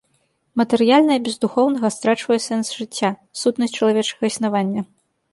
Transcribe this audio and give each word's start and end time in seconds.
Матэрыяльнае 0.59 1.17
без 1.25 1.35
духоўнага 1.43 1.91
страчвае 1.95 2.37
сэнс 2.45 2.71
жыцця, 2.77 3.09
сутнасць 3.41 3.77
чалавечага 3.81 4.23
існавання. 4.33 4.81